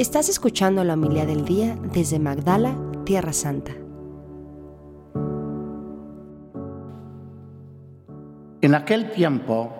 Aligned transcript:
Estás 0.00 0.30
escuchando 0.30 0.82
la 0.82 0.94
humildad 0.94 1.26
del 1.26 1.44
día 1.44 1.76
desde 1.92 2.18
Magdala, 2.18 2.74
Tierra 3.04 3.34
Santa. 3.34 3.72
En 8.62 8.74
aquel 8.74 9.10
tiempo, 9.10 9.70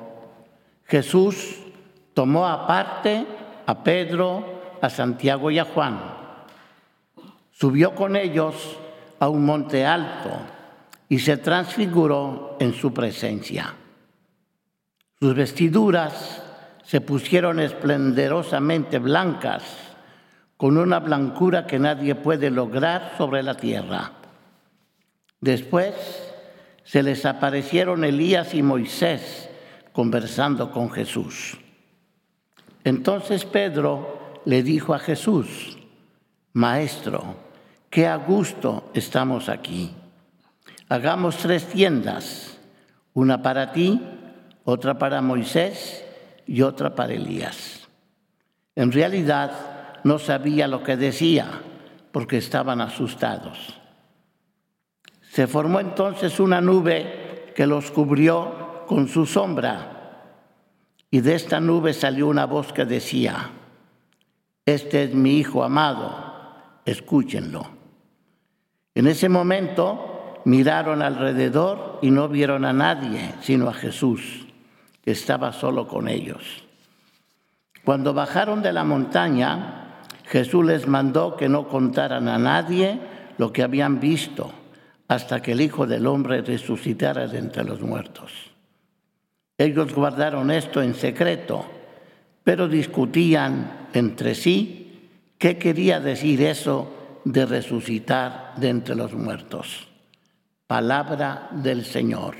Jesús 0.84 1.56
tomó 2.12 2.46
aparte 2.46 3.26
a 3.64 3.82
Pedro, 3.82 4.44
a 4.82 4.90
Santiago 4.90 5.50
y 5.50 5.58
a 5.58 5.64
Juan. 5.64 5.98
Subió 7.50 7.94
con 7.94 8.14
ellos 8.14 8.76
a 9.20 9.30
un 9.30 9.46
monte 9.46 9.86
alto 9.86 10.32
y 11.08 11.18
se 11.18 11.38
transfiguró 11.38 12.58
en 12.60 12.74
su 12.74 12.92
presencia. 12.92 13.74
Sus 15.18 15.34
vestiduras 15.34 16.42
se 16.84 17.00
pusieron 17.00 17.58
esplendorosamente 17.58 18.98
blancas, 18.98 19.89
con 20.60 20.76
una 20.76 20.98
blancura 20.98 21.66
que 21.66 21.78
nadie 21.78 22.14
puede 22.14 22.50
lograr 22.50 23.14
sobre 23.16 23.42
la 23.42 23.54
tierra. 23.56 24.12
Después 25.40 25.94
se 26.84 27.02
les 27.02 27.24
aparecieron 27.24 28.04
Elías 28.04 28.52
y 28.52 28.62
Moisés 28.62 29.48
conversando 29.94 30.70
con 30.70 30.90
Jesús. 30.90 31.56
Entonces 32.84 33.46
Pedro 33.46 34.34
le 34.44 34.62
dijo 34.62 34.92
a 34.92 34.98
Jesús, 34.98 35.78
Maestro, 36.52 37.36
qué 37.88 38.06
a 38.06 38.16
gusto 38.16 38.90
estamos 38.92 39.48
aquí. 39.48 39.94
Hagamos 40.90 41.38
tres 41.38 41.68
tiendas, 41.68 42.58
una 43.14 43.40
para 43.40 43.72
ti, 43.72 43.98
otra 44.64 44.98
para 44.98 45.22
Moisés 45.22 46.04
y 46.46 46.60
otra 46.60 46.94
para 46.94 47.14
Elías. 47.14 47.88
En 48.76 48.92
realidad 48.92 49.69
no 50.04 50.18
sabía 50.18 50.68
lo 50.68 50.82
que 50.82 50.96
decía 50.96 51.60
porque 52.12 52.38
estaban 52.38 52.80
asustados. 52.80 53.80
Se 55.30 55.46
formó 55.46 55.80
entonces 55.80 56.40
una 56.40 56.60
nube 56.60 57.52
que 57.54 57.66
los 57.66 57.90
cubrió 57.90 58.84
con 58.86 59.08
su 59.08 59.26
sombra 59.26 60.32
y 61.10 61.20
de 61.20 61.34
esta 61.34 61.60
nube 61.60 61.92
salió 61.92 62.28
una 62.28 62.46
voz 62.46 62.72
que 62.72 62.84
decía, 62.84 63.50
este 64.66 65.04
es 65.04 65.14
mi 65.14 65.38
Hijo 65.38 65.62
amado, 65.64 66.82
escúchenlo. 66.84 67.66
En 68.94 69.06
ese 69.06 69.28
momento 69.28 70.40
miraron 70.44 71.02
alrededor 71.02 71.98
y 72.02 72.10
no 72.10 72.28
vieron 72.28 72.64
a 72.64 72.72
nadie 72.72 73.34
sino 73.40 73.68
a 73.68 73.74
Jesús 73.74 74.46
estaba 75.10 75.52
solo 75.52 75.86
con 75.86 76.08
ellos. 76.08 76.64
Cuando 77.84 78.14
bajaron 78.14 78.62
de 78.62 78.72
la 78.72 78.84
montaña, 78.84 79.89
Jesús 80.30 80.64
les 80.64 80.86
mandó 80.86 81.36
que 81.36 81.48
no 81.48 81.66
contaran 81.66 82.28
a 82.28 82.38
nadie 82.38 83.00
lo 83.36 83.52
que 83.52 83.64
habían 83.64 83.98
visto 83.98 84.52
hasta 85.08 85.42
que 85.42 85.52
el 85.52 85.60
Hijo 85.60 85.88
del 85.88 86.06
Hombre 86.06 86.40
resucitara 86.42 87.26
de 87.26 87.38
entre 87.38 87.64
los 87.64 87.80
muertos. 87.80 88.30
Ellos 89.58 89.92
guardaron 89.92 90.52
esto 90.52 90.80
en 90.80 90.94
secreto, 90.94 91.66
pero 92.44 92.68
discutían 92.68 93.88
entre 93.92 94.36
sí 94.36 95.10
qué 95.36 95.58
quería 95.58 95.98
decir 95.98 96.40
eso 96.42 97.20
de 97.24 97.44
resucitar 97.44 98.54
de 98.56 98.68
entre 98.68 98.94
los 98.94 99.12
muertos. 99.12 99.88
Palabra 100.68 101.48
del 101.50 101.84
Señor. 101.84 102.36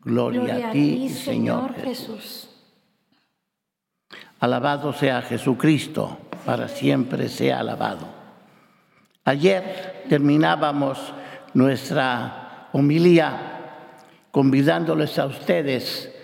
Gloria, 0.00 0.68
a 0.68 0.70
ti, 0.70 1.08
Señor 1.08 1.74
Jesús. 1.74 2.48
Alabado 4.38 4.92
sea 4.92 5.22
Jesucristo, 5.22 6.18
para 6.46 6.68
siempre 6.68 7.28
sea 7.28 7.58
alabado. 7.58 8.06
Ayer 9.24 10.04
terminábamos 10.08 11.12
nuestra 11.52 12.68
homilía 12.72 13.56
convidándoles 14.30 15.18
a 15.18 15.26
ustedes 15.26 16.14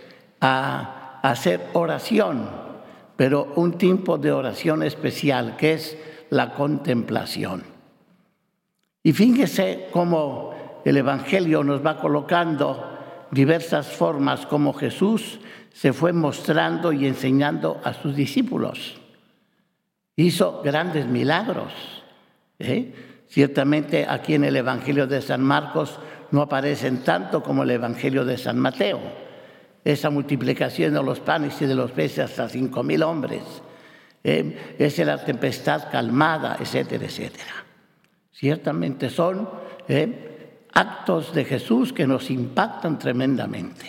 a 0.41 1.19
hacer 1.23 1.61
oración, 1.73 2.49
pero 3.17 3.53
un 3.57 3.73
tipo 3.77 4.19
de 4.19 4.31
oración 4.33 4.85
especial 4.85 5.57
que 5.57 5.75
es 5.75 5.99
la 6.31 6.55
contemplación. 6.55 7.65
Y 9.03 9.13
fíjese 9.13 9.89
cómo 9.91 10.81
el 10.85 10.97
Evangelio 10.97 11.65
nos 11.65 11.85
va 11.85 11.99
colocando 11.99 12.99
diversas 13.33 13.89
formas 13.89 14.47
como 14.47 14.73
Jesús 14.73 15.41
se 15.73 15.93
fue 15.93 16.13
mostrando 16.13 16.93
y 16.93 17.07
enseñando 17.07 17.81
a 17.83 17.95
sus 17.95 18.15
discípulos. 18.15 19.02
Hizo 20.17 20.63
grandes 20.63 21.07
milagros. 21.07 21.73
¿eh? 22.59 22.93
Ciertamente 23.29 24.07
aquí 24.09 24.35
en 24.35 24.45
el 24.45 24.57
Evangelio 24.57 25.07
de 25.07 25.23
San 25.23 25.43
Marcos 25.43 25.99
no 26.31 26.43
aparecen 26.43 27.03
tanto 27.03 27.43
como 27.43 27.63
el 27.63 27.71
Evangelio 27.71 28.25
de 28.25 28.37
San 28.37 28.59
Mateo. 28.59 29.01
Esa 29.85 30.11
multiplicación 30.11 30.95
de 30.95 31.03
los 31.03 31.21
panes 31.21 31.61
y 31.61 31.67
de 31.67 31.75
los 31.75 31.91
peces 31.91 32.31
hasta 32.31 32.49
cinco 32.49 32.83
mil 32.83 33.03
hombres. 33.03 33.43
¿eh? 34.23 34.77
Esa 34.79 35.05
la 35.05 35.25
tempestad 35.25 35.91
calmada, 35.91 36.57
etcétera, 36.61 37.07
etcétera. 37.07 37.65
Ciertamente 38.31 39.11
son 39.11 39.49
¿eh? 39.89 40.67
actos 40.73 41.35
de 41.35 41.45
Jesús 41.45 41.93
que 41.93 42.07
nos 42.07 42.31
impactan 42.31 42.99
tremendamente. 42.99 43.87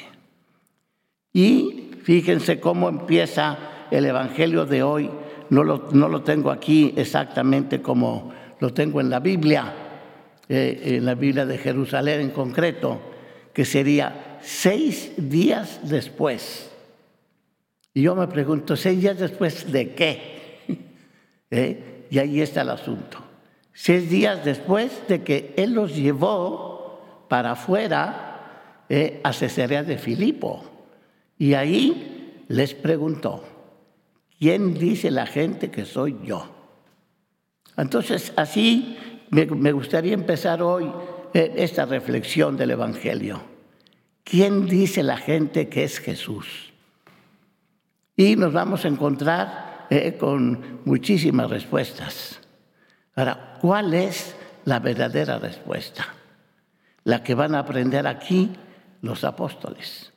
Y 1.31 1.91
fíjense 2.03 2.59
cómo 2.59 2.89
empieza 2.89 3.57
el 3.89 4.05
Evangelio 4.05 4.65
de 4.65 4.83
hoy. 4.83 5.09
No 5.53 5.63
lo, 5.63 6.23
tengo 6.23 6.49
aquí 6.49 6.95
exactamente 6.97 7.79
como 7.79 8.33
lo 8.59 8.73
tengo 8.73 8.99
en 8.99 9.11
la 9.11 9.19
Biblia, 9.19 9.71
eh, 10.49 10.81
en 10.97 11.05
la 11.05 11.13
Biblia 11.13 11.45
de 11.45 11.59
Jerusalén 11.59 12.21
en 12.21 12.29
concreto, 12.31 12.99
que 13.53 13.63
sería 13.63 14.39
seis 14.41 15.11
días 15.15 15.81
después. 15.83 16.71
Y 17.93 18.01
yo 18.01 18.15
me 18.15 18.25
pregunto, 18.27 18.75
¿seis 18.75 18.99
días 18.99 19.19
después 19.19 19.71
de 19.71 19.93
qué? 19.93 20.59
¿Eh? 21.51 22.07
Y 22.09 22.17
ahí 22.17 22.41
está 22.41 22.63
el 22.63 22.71
asunto. 22.71 23.19
Seis 23.73 24.09
días 24.09 24.43
después 24.43 25.03
de 25.07 25.21
que 25.21 25.53
Él 25.55 25.73
los 25.73 25.95
llevó 25.95 27.27
para 27.29 27.51
afuera 27.51 28.85
eh, 28.89 29.21
a 29.23 29.31
Cesarea 29.33 29.83
de 29.83 29.99
Filipo. 29.99 30.63
Y 31.37 31.53
ahí 31.53 32.43
les 32.47 32.73
preguntó, 32.73 33.52
¿quién 34.39 34.73
dice 34.73 35.11
la 35.11 35.25
gente 35.25 35.71
que 35.71 35.85
soy 35.85 36.17
yo? 36.23 36.49
Entonces, 37.77 38.33
así 38.35 38.97
me, 39.29 39.71
gustaría 39.71 40.13
empezar 40.13 40.61
hoy 40.61 40.91
eh, 41.33 41.53
esta 41.57 41.85
reflexión 41.85 42.57
del 42.57 42.71
Evangelio. 42.71 43.41
¿Quién 44.23 44.67
dice 44.67 45.03
la 45.03 45.17
gente 45.17 45.69
que 45.69 45.83
es 45.83 45.99
Jesús? 45.99 46.71
Y 48.15 48.35
nos 48.35 48.53
vamos 48.53 48.85
a 48.85 48.87
encontrar 48.87 49.87
eh, 49.89 50.15
con 50.19 50.81
muchísimas 50.85 51.49
respuestas. 51.49 52.39
Ahora, 53.15 53.57
¿cuál 53.59 53.93
es 53.93 54.35
la 54.65 54.79
verdadera 54.79 55.39
respuesta? 55.39 56.13
la 57.03 57.23
que 57.23 57.35
van 57.35 57.55
a 57.55 57.59
aprender 57.59 58.07
aquí 58.07 58.51
los 59.01 59.23
apóstoles. 59.23 60.11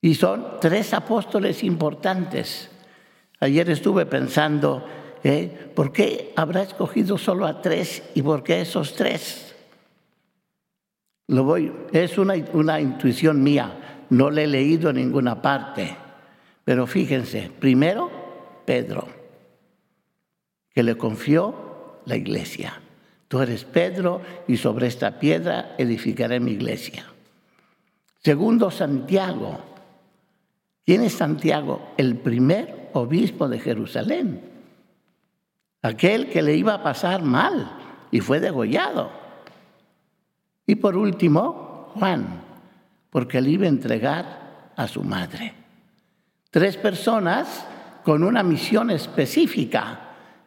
Y 0.00 0.14
son 0.14 0.60
tres 0.60 0.92
apóstoles 0.94 1.64
importantes. 1.64 2.70
Ayer 3.44 3.68
estuve 3.68 4.06
pensando, 4.06 4.82
¿eh? 5.22 5.68
¿por 5.74 5.92
qué 5.92 6.32
habrá 6.34 6.62
escogido 6.62 7.18
solo 7.18 7.44
a 7.44 7.60
tres 7.60 8.02
y 8.14 8.22
por 8.22 8.42
qué 8.42 8.62
esos 8.62 8.94
tres? 8.94 9.54
Lo 11.26 11.44
voy, 11.44 11.70
es 11.92 12.16
una, 12.16 12.36
una 12.54 12.80
intuición 12.80 13.42
mía, 13.42 14.06
no 14.08 14.30
le 14.30 14.44
he 14.44 14.46
leído 14.46 14.88
en 14.88 14.96
ninguna 14.96 15.42
parte. 15.42 15.94
Pero 16.64 16.86
fíjense, 16.86 17.50
primero 17.58 18.10
Pedro, 18.64 19.08
que 20.70 20.82
le 20.82 20.96
confió 20.96 22.00
la 22.06 22.16
iglesia. 22.16 22.80
Tú 23.28 23.42
eres 23.42 23.66
Pedro 23.66 24.22
y 24.48 24.56
sobre 24.56 24.86
esta 24.86 25.18
piedra 25.18 25.74
edificaré 25.76 26.40
mi 26.40 26.52
iglesia. 26.52 27.04
Segundo, 28.22 28.70
Santiago. 28.70 29.58
¿Quién 30.86 31.02
es 31.02 31.12
Santiago? 31.12 31.92
El 31.98 32.16
primer 32.16 32.83
obispo 32.94 33.48
de 33.48 33.58
Jerusalén. 33.58 34.40
Aquel 35.82 36.30
que 36.30 36.42
le 36.42 36.56
iba 36.56 36.74
a 36.74 36.82
pasar 36.82 37.22
mal 37.22 37.78
y 38.10 38.20
fue 38.20 38.40
degollado. 38.40 39.10
Y 40.66 40.76
por 40.76 40.96
último, 40.96 41.90
Juan, 41.94 42.40
porque 43.10 43.40
le 43.40 43.50
iba 43.50 43.66
a 43.66 43.68
entregar 43.68 44.72
a 44.76 44.88
su 44.88 45.02
madre. 45.02 45.52
Tres 46.50 46.76
personas 46.76 47.66
con 48.02 48.22
una 48.22 48.42
misión 48.42 48.90
específica, 48.90 49.98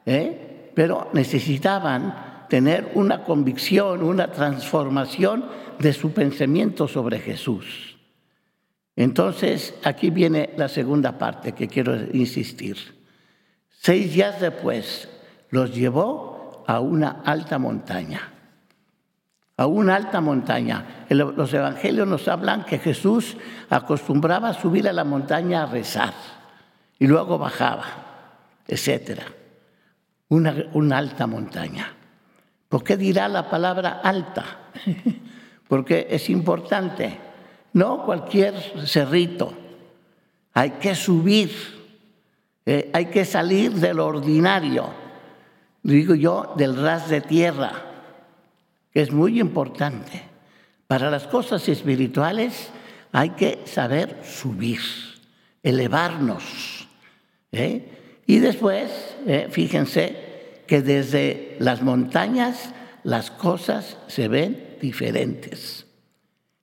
¿eh? 0.05 0.71
pero 0.73 1.09
necesitaban 1.13 2.45
tener 2.49 2.91
una 2.95 3.23
convicción, 3.23 4.03
una 4.03 4.31
transformación 4.31 5.45
de 5.79 5.93
su 5.93 6.11
pensamiento 6.11 6.87
sobre 6.87 7.19
Jesús. 7.19 7.96
Entonces, 8.97 9.75
aquí 9.83 10.09
viene 10.09 10.49
la 10.57 10.67
segunda 10.67 11.19
parte 11.19 11.51
que 11.51 11.67
quiero 11.67 11.95
insistir. 12.13 12.77
Seis 13.69 14.11
días 14.11 14.41
después, 14.41 15.07
los 15.51 15.73
llevó 15.73 16.63
a 16.65 16.79
una 16.79 17.21
alta 17.23 17.59
montaña. 17.59 18.33
A 19.55 19.67
una 19.67 19.95
alta 19.95 20.19
montaña. 20.19 21.05
Los 21.09 21.53
evangelios 21.53 22.07
nos 22.07 22.27
hablan 22.27 22.65
que 22.65 22.79
Jesús 22.79 23.37
acostumbraba 23.69 24.49
a 24.49 24.53
subir 24.55 24.89
a 24.89 24.93
la 24.93 25.03
montaña 25.03 25.61
a 25.61 25.65
rezar 25.67 26.13
y 26.97 27.05
luego 27.05 27.37
bajaba, 27.37 27.85
etc. 28.67 29.21
Una, 30.29 30.55
una 30.73 30.97
alta 30.97 31.27
montaña. 31.27 31.93
¿Por 32.67 32.83
qué 32.83 32.97
dirá 32.97 33.27
la 33.27 33.47
palabra 33.47 34.01
alta? 34.03 34.71
Porque 35.67 36.07
es 36.09 36.31
importante. 36.31 37.26
No 37.77 38.03
cualquier 38.03 38.55
cerrito. 38.87 39.53
Hay 40.55 40.71
que 40.81 40.95
subir. 40.95 41.51
Eh, 42.65 42.89
hay 42.91 43.05
que 43.05 43.23
salir 43.23 43.71
del 43.73 43.99
ordinario. 43.99 44.89
Digo 45.83 46.15
yo, 46.15 46.55
del 46.57 46.75
ras 46.75 47.07
de 47.07 47.21
tierra. 47.21 47.71
Que 48.91 49.01
es 49.01 49.11
muy 49.11 49.39
importante. 49.39 50.23
Para 50.87 51.11
las 51.11 51.27
cosas 51.27 51.69
espirituales 51.69 52.69
hay 53.11 53.29
que 53.31 53.61
saber 53.65 54.21
subir, 54.23 54.81
elevarnos. 55.61 56.87
¿eh? 57.51 57.91
Y 58.25 58.39
después, 58.39 59.15
eh, 59.27 59.49
fíjense, 59.51 60.63
que 60.65 60.81
desde 60.81 61.57
las 61.59 61.83
montañas 61.83 62.71
las 63.03 63.29
cosas 63.29 63.99
se 64.07 64.27
ven 64.27 64.77
diferentes. 64.81 65.85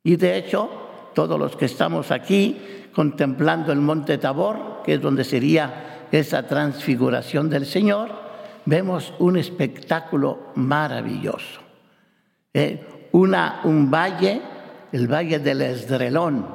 Y 0.03 0.17
de 0.17 0.39
hecho, 0.39 0.84
todos 1.15 1.39
los 1.39 1.57
que 1.57 1.67
estamos 1.67 2.11
aquí 2.11 2.59
contemplando 2.95 3.73
el 3.73 3.81
monte 3.81 4.19
Tabor, 4.19 4.83
que 4.85 4.95
es 4.95 5.01
donde 5.01 5.25
sería 5.25 6.07
esa 6.13 6.47
transfiguración 6.47 7.49
del 7.49 7.67
Señor, 7.67 8.11
vemos 8.67 9.13
un 9.19 9.37
espectáculo 9.37 10.53
maravilloso. 10.55 11.61
Eh, 12.53 13.09
una, 13.13 13.61
un 13.65 13.91
valle, 13.91 14.41
el 14.93 15.09
valle 15.09 15.39
del 15.39 15.63
Esdrelón, 15.63 16.47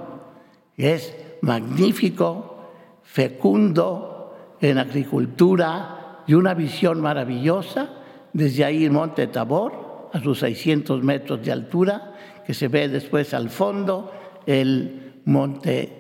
es 0.78 1.16
magnífico, 1.42 2.70
fecundo 3.04 4.56
en 4.62 4.78
agricultura, 4.78 6.24
y 6.28 6.36
una 6.36 6.54
visión 6.54 7.02
maravillosa 7.02 7.90
desde 8.34 8.64
ahí 8.64 8.86
el 8.86 8.92
monte 8.92 9.28
Tabor, 9.28 10.10
a 10.14 10.20
sus 10.20 10.40
600 10.40 11.04
metros 11.04 11.44
de 11.44 11.52
altura, 11.52 12.14
que 12.46 12.54
se 12.54 12.68
ve 12.68 12.88
después 12.88 13.34
al 13.34 13.50
fondo 13.50 14.12
el 14.50 15.22
monte, 15.26 15.94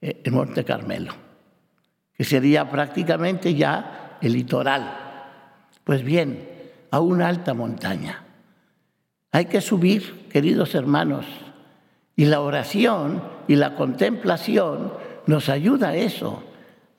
eh, 0.00 0.22
el 0.24 0.32
monte 0.32 0.64
Carmelo, 0.64 1.12
que 2.14 2.24
sería 2.24 2.70
prácticamente 2.70 3.54
ya 3.54 4.16
el 4.22 4.32
litoral. 4.32 4.96
Pues 5.84 6.02
bien, 6.02 6.48
a 6.90 7.00
una 7.00 7.28
alta 7.28 7.52
montaña. 7.52 8.24
Hay 9.30 9.44
que 9.44 9.60
subir, 9.60 10.28
queridos 10.30 10.74
hermanos, 10.74 11.26
y 12.16 12.24
la 12.24 12.40
oración 12.40 13.22
y 13.46 13.56
la 13.56 13.76
contemplación 13.76 14.94
nos 15.26 15.50
ayuda 15.50 15.90
a 15.90 15.96
eso, 15.96 16.42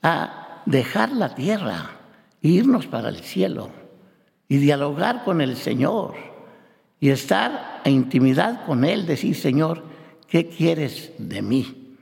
a 0.00 0.62
dejar 0.66 1.10
la 1.10 1.34
tierra 1.34 1.90
irnos 2.40 2.86
para 2.86 3.08
el 3.08 3.16
cielo 3.16 3.70
y 4.48 4.58
dialogar 4.58 5.24
con 5.24 5.40
el 5.40 5.56
Señor 5.56 6.14
y 7.00 7.10
estar 7.10 7.80
en 7.84 7.94
intimidad 7.94 8.64
con 8.64 8.84
Él, 8.84 9.06
decir, 9.06 9.34
Señor, 9.34 9.91
¿qué 10.32 10.48
quieres 10.48 11.12
de 11.18 11.42
mí? 11.42 11.98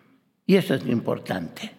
Y 0.47 0.55
eso 0.55 0.75
es 0.75 0.85
lo 0.85 0.93
importante. 0.93 1.73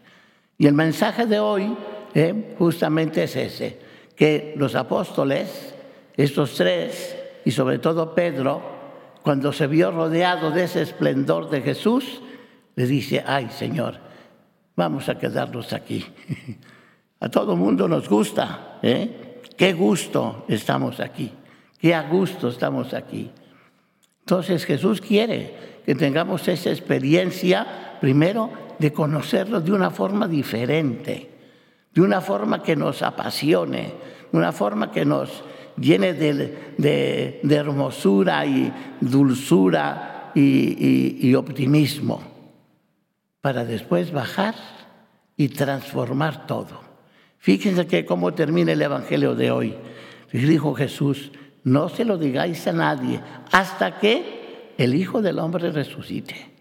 Y 0.58 0.68
el 0.68 0.74
mensaje 0.74 1.26
de 1.26 1.40
hoy 1.40 1.74
eh, 2.14 2.56
justamente 2.60 3.24
es 3.24 3.38
ese, 3.38 3.80
que 4.18 4.54
los 4.58 4.76
apóstoles, 4.76 5.74
estos 6.18 6.56
tres, 6.56 7.16
y 7.46 7.52
sobre 7.52 7.80
todo 7.80 8.14
Pedro, 8.14 8.62
cuando 9.24 9.54
se 9.54 9.66
vio 9.68 9.92
rodeado 9.92 10.52
de 10.52 10.66
ese 10.66 10.82
esplendor 10.82 11.50
de 11.50 11.62
Jesús, 11.62 12.22
le 12.76 12.86
dice, 12.86 13.24
ay 13.26 13.48
Señor, 13.50 14.00
vamos 14.76 15.08
a 15.08 15.18
quedarnos 15.18 15.72
aquí. 15.72 16.06
A 17.22 17.30
todo 17.30 17.56
mundo 17.56 17.88
nos 17.88 18.10
gusta. 18.10 18.80
¿eh? 18.82 19.40
Qué 19.56 19.72
gusto 19.72 20.44
estamos 20.50 21.00
aquí. 21.00 21.32
Qué 21.80 21.94
a 21.94 22.10
gusto 22.10 22.50
estamos 22.50 22.94
aquí. 22.94 23.32
Entonces 24.22 24.66
Jesús 24.66 25.02
quiere 25.02 25.82
que 25.86 25.96
tengamos 25.96 26.48
esa 26.48 26.70
experiencia, 26.70 27.98
primero, 28.00 28.50
de 28.80 28.94
conocerlo 28.94 29.62
de 29.62 29.72
una 29.72 29.92
forma 29.92 30.28
diferente, 30.28 31.30
de 31.94 32.02
una 32.02 32.22
forma 32.22 32.64
que 32.64 32.76
nos 32.76 33.02
apasione, 33.02 33.94
de 34.32 34.38
una 34.38 34.52
forma 34.52 34.92
que 34.92 35.06
nos 35.06 35.44
llene 35.78 36.14
de, 36.14 37.42
hermosura 37.50 38.46
y 38.46 38.72
dulzura 39.00 40.32
y 40.34 41.34
optimismo, 41.36 42.22
para 43.42 43.66
después 43.66 44.12
bajar 44.12 44.56
y 45.36 45.50
transformar 45.50 46.46
todo. 46.46 46.92
Fíjense 47.40 47.88
que 47.88 48.06
cómo 48.06 48.36
termina 48.36 48.72
el 48.72 48.82
Evangelio 48.84 49.34
de 49.34 49.50
hoy. 49.50 49.76
Dijo 50.32 50.76
Jesús, 50.76 51.32
no 51.64 51.90
se 51.90 52.06
lo 52.06 52.18
digáis 52.18 52.66
a 52.68 52.74
nadie 52.74 53.22
hasta 53.52 54.00
que 54.00 54.74
el 54.78 54.96
Hijo 54.96 55.22
del 55.22 55.40
Hombre 55.40 55.72
resucite. 55.72 56.52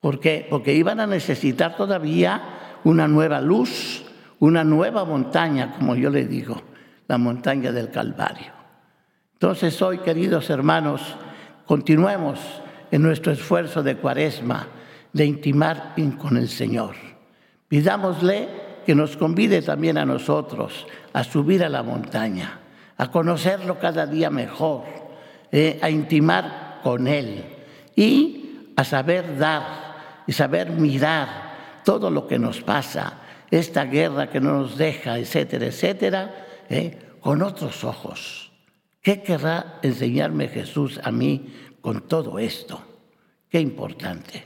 ¿Por 0.00 0.20
qué? 0.20 0.46
Porque 0.48 0.74
iban 0.74 1.00
a 1.00 1.06
necesitar 1.06 1.76
todavía 1.76 2.78
una 2.84 3.06
nueva 3.06 3.40
luz, 3.40 4.04
una 4.40 4.64
nueva 4.64 5.04
montaña, 5.04 5.74
como 5.78 5.94
yo 5.94 6.10
le 6.10 6.26
digo, 6.26 6.60
la 7.08 7.18
montaña 7.18 7.70
del 7.72 7.90
Calvario. 7.90 8.52
Entonces 9.34 9.80
hoy, 9.82 9.98
queridos 9.98 10.50
hermanos, 10.50 11.16
continuemos 11.66 12.40
en 12.90 13.02
nuestro 13.02 13.32
esfuerzo 13.32 13.82
de 13.82 13.96
cuaresma, 13.96 14.68
de 15.12 15.26
intimar 15.26 15.94
con 16.18 16.36
el 16.36 16.48
Señor. 16.48 16.94
Pidámosle 17.68 18.48
que 18.84 18.94
nos 18.94 19.16
convide 19.16 19.62
también 19.62 19.98
a 19.98 20.04
nosotros 20.04 20.86
a 21.12 21.24
subir 21.24 21.64
a 21.64 21.68
la 21.68 21.82
montaña, 21.82 22.60
a 22.96 23.10
conocerlo 23.10 23.78
cada 23.78 24.06
día 24.06 24.30
mejor, 24.30 24.84
eh, 25.50 25.78
a 25.82 25.90
intimar 25.90 26.80
con 26.82 27.06
Él 27.06 27.44
y 27.96 28.72
a 28.76 28.84
saber 28.84 29.36
dar 29.38 30.22
y 30.26 30.32
saber 30.32 30.70
mirar 30.70 31.82
todo 31.84 32.10
lo 32.10 32.26
que 32.26 32.38
nos 32.38 32.60
pasa, 32.60 33.18
esta 33.50 33.84
guerra 33.84 34.30
que 34.30 34.40
no 34.40 34.60
nos 34.60 34.78
deja, 34.78 35.18
etcétera, 35.18 35.66
etcétera, 35.66 36.46
eh, 36.68 36.98
con 37.20 37.42
otros 37.42 37.84
ojos. 37.84 38.50
¿Qué 39.02 39.22
querrá 39.22 39.78
enseñarme 39.82 40.48
Jesús 40.48 41.00
a 41.02 41.10
mí 41.10 41.52
con 41.80 42.02
todo 42.02 42.38
esto? 42.38 42.80
Qué 43.50 43.60
importante. 43.60 44.44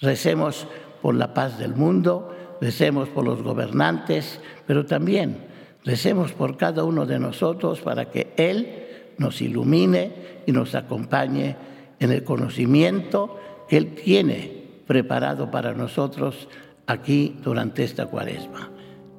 Recemos 0.00 0.66
por 1.00 1.14
la 1.14 1.32
paz 1.32 1.58
del 1.58 1.74
mundo, 1.74 2.58
recemos 2.60 3.08
por 3.08 3.24
los 3.24 3.42
gobernantes, 3.42 4.40
pero 4.66 4.84
también 4.84 5.46
recemos 5.86 6.32
por 6.32 6.56
cada 6.58 6.84
uno 6.84 7.06
de 7.06 7.18
nosotros 7.18 7.80
para 7.80 8.10
que 8.10 8.34
Él 8.36 9.14
nos 9.16 9.40
ilumine 9.40 10.42
y 10.44 10.52
nos 10.52 10.74
acompañe 10.74 11.56
en 11.98 12.12
el 12.12 12.24
conocimiento 12.24 13.38
que 13.68 13.78
Él 13.78 13.94
tiene 13.94 14.82
preparado 14.86 15.50
para 15.50 15.72
nosotros 15.72 16.48
aquí 16.86 17.38
durante 17.42 17.84
esta 17.84 18.06
cuaresma. 18.06 18.70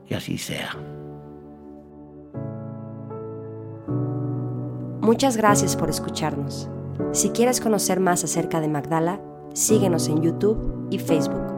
Que 0.08 0.16
así 0.16 0.38
sea. 0.38 0.76
Muchas 5.02 5.38
gracias 5.38 5.76
por 5.76 5.90
escucharnos. 5.90 6.70
Si 7.14 7.30
quieres 7.30 7.62
conocer 7.62 8.00
más 8.00 8.24
acerca 8.24 8.60
de 8.60 8.68
Magdala, 8.68 9.22
síguenos 9.54 10.10
en 10.10 10.22
YouTube 10.22 10.88
y 10.92 11.00
Facebook. 11.00 11.57